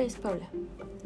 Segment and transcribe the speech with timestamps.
[0.00, 0.48] nombre es Paula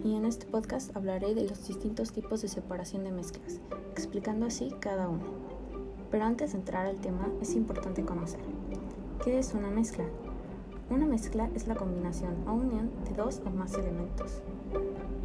[0.04, 4.72] y en este podcast hablaré de los distintos tipos de separación de mezclas, explicando así
[4.78, 5.24] cada uno.
[6.12, 8.38] Pero antes de entrar al tema es importante conocer
[9.24, 10.04] ¿qué es una mezcla?
[10.90, 14.42] Una mezcla es la combinación o unión de dos o más elementos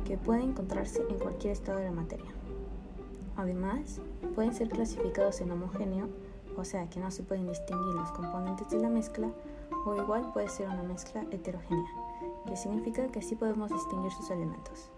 [0.04, 2.32] que pueden encontrarse en cualquier estado de la materia.
[3.36, 4.02] Además,
[4.34, 6.08] pueden ser clasificados en homogéneo,
[6.58, 9.30] o sea que no se pueden distinguir los componentes de la mezcla,
[9.86, 11.92] o igual puede ser una mezcla heterogénea,
[12.46, 14.90] que significa que sí podemos distinguir sus elementos.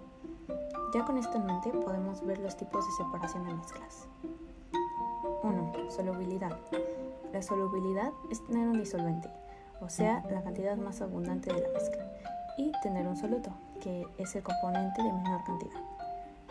[0.94, 4.08] Ya con esto en mente podemos ver los tipos de separación de mezclas.
[5.44, 5.90] 1.
[5.90, 6.58] Solubilidad.
[7.32, 9.30] La solubilidad es tener un disolvente,
[9.80, 12.06] o sea, la cantidad más abundante de la mezcla,
[12.58, 15.82] y tener un soluto, que es el componente de menor cantidad.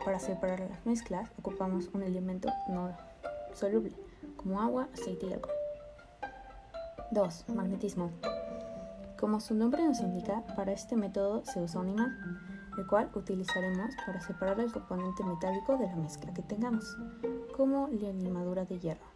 [0.05, 2.97] Para separar las mezclas ocupamos un elemento no
[3.53, 3.95] soluble,
[4.37, 5.60] como agua, aceite y alcohol.
[7.13, 7.49] 2.
[7.49, 8.13] Magnetismo.
[9.19, 12.39] Como su nombre nos indica, para este método se usa un imán,
[12.79, 16.97] el cual utilizaremos para separar el componente metálico de la mezcla que tengamos,
[17.57, 19.07] como la limadura de hierro.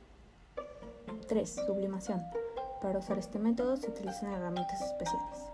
[1.28, 1.60] 3.
[1.66, 2.20] Sublimación.
[2.82, 5.52] Para usar este método se utilizan herramientas especiales.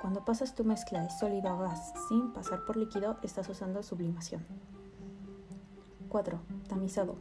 [0.00, 4.46] Cuando pasas tu mezcla de sólido a gas sin pasar por líquido, estás usando sublimación.
[6.08, 6.38] 4.
[6.68, 7.16] Tamizado.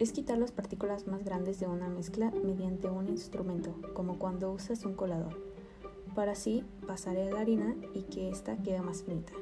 [0.00, 4.86] Es quitar las partículas más grandes de una mezcla mediante un instrumento, como cuando usas
[4.86, 5.36] un colador,
[6.14, 9.34] para así pasar la harina y que ésta quede más finita.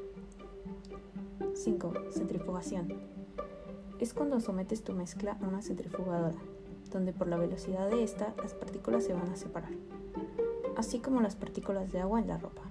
[1.54, 1.92] 5.
[2.10, 2.92] Centrifugación.
[4.00, 6.38] Es cuando sometes tu mezcla a una centrifugadora,
[6.90, 9.70] donde por la velocidad de esta las partículas se van a separar,
[10.76, 12.62] así como las partículas de agua en la ropa.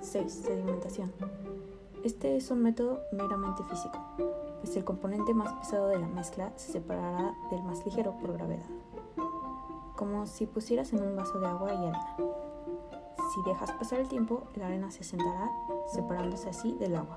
[0.00, 0.32] 6.
[0.32, 1.10] Sedimentación.
[2.04, 3.98] Este es un método meramente físico,
[4.62, 8.64] pues el componente más pesado de la mezcla se separará del más ligero por gravedad,
[9.96, 12.16] como si pusieras en un vaso de agua y arena.
[13.34, 15.50] Si dejas pasar el tiempo, la arena se sentará,
[15.92, 17.16] separándose así del agua.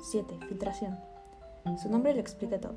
[0.00, 0.38] 7.
[0.48, 0.98] Filtración.
[1.82, 2.76] Su nombre lo explica todo,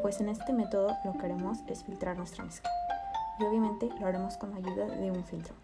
[0.00, 2.70] pues en este método lo que haremos es filtrar nuestra mezcla.
[3.38, 5.54] Y obviamente lo haremos con la ayuda de un filtro,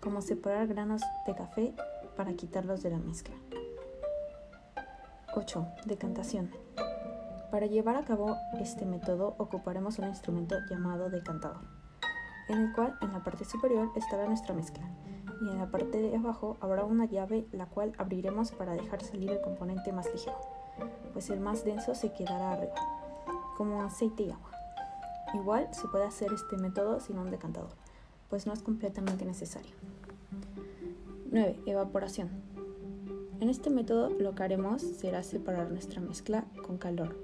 [0.00, 1.74] como separar granos de café
[2.14, 3.34] para quitarlos de la mezcla.
[5.34, 5.66] 8.
[5.86, 6.50] Decantación.
[7.50, 11.62] Para llevar a cabo este método ocuparemos un instrumento llamado decantador,
[12.48, 14.88] en el cual en la parte superior estará nuestra mezcla
[15.42, 19.30] y en la parte de abajo habrá una llave la cual abriremos para dejar salir
[19.30, 20.36] el componente más ligero
[21.12, 22.74] pues el más denso se quedará arriba,
[23.56, 24.50] como aceite y agua.
[25.34, 27.70] Igual se puede hacer este método sin un decantador,
[28.28, 29.74] pues no es completamente necesario.
[31.30, 31.60] 9.
[31.66, 32.59] Evaporación.
[33.40, 37.16] En este método lo que haremos será separar nuestra mezcla con calor.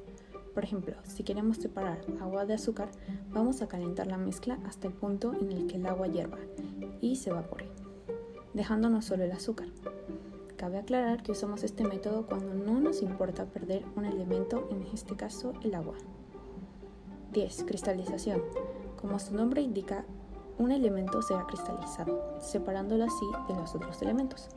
[0.54, 2.88] Por ejemplo, si queremos separar agua de azúcar,
[3.32, 6.38] vamos a calentar la mezcla hasta el punto en el que el agua hierva
[7.02, 7.68] y se evapore,
[8.54, 9.68] dejándonos solo el azúcar.
[10.56, 15.16] Cabe aclarar que usamos este método cuando no nos importa perder un elemento, en este
[15.16, 15.96] caso el agua.
[17.32, 17.64] 10.
[17.64, 18.40] Cristalización.
[18.98, 20.06] Como su nombre indica,
[20.56, 24.48] un elemento será cristalizado, separándolo así de los otros elementos,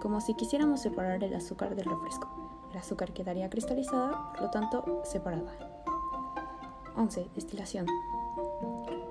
[0.00, 2.28] como si quisiéramos separar el azúcar del refresco.
[2.70, 5.52] El azúcar quedaría cristalizada, por lo tanto, separada.
[6.96, 7.30] 11.
[7.34, 7.86] Destilación.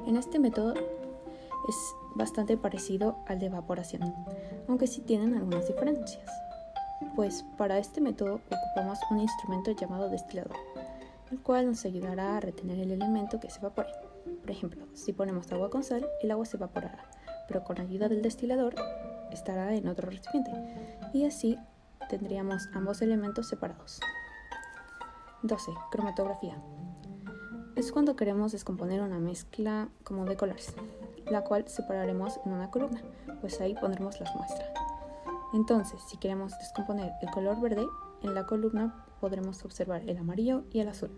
[0.06, 0.74] En este método
[1.68, 4.14] es bastante parecido al de evaporación,
[4.68, 6.30] aunque sí tienen algunas diferencias.
[7.16, 10.56] Pues para este método ocupamos un instrumento llamado destilador,
[11.32, 13.90] el cual nos ayudará a retener el elemento que se evapore.
[14.42, 17.04] Por ejemplo, si ponemos agua con sal, el agua se evaporará,
[17.48, 18.76] pero con ayuda del destilador
[19.36, 20.52] estará en otro recipiente,
[21.14, 21.58] y así
[22.10, 24.00] tendríamos ambos elementos separados.
[25.44, 25.72] 12.
[25.92, 26.58] Cromatografía.
[27.76, 30.74] Es cuando queremos descomponer una mezcla como de colores
[31.30, 33.02] la cual separaremos en una columna,
[33.42, 34.70] pues ahí pondremos las muestras.
[35.54, 37.86] Entonces, si queremos descomponer el color verde,
[38.22, 41.12] en la columna podremos observar el amarillo y el azul.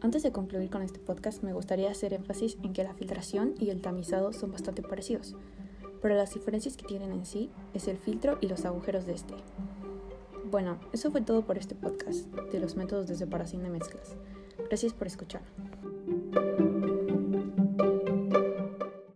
[0.00, 3.70] Antes de concluir con este podcast, me gustaría hacer énfasis en que la filtración y
[3.70, 5.36] el tamizado son bastante parecidos,
[6.02, 9.34] pero las diferencias que tienen en sí es el filtro y los agujeros de este.
[10.50, 14.16] Bueno, eso fue todo por este podcast de los métodos de separación de mezclas.
[14.68, 15.42] Gracias por escuchar.